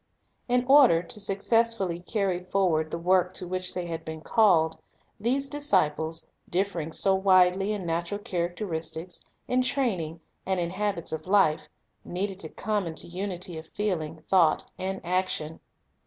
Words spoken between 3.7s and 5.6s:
they had been called, these